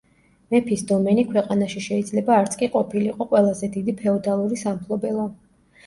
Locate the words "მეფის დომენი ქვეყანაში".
0.53-1.83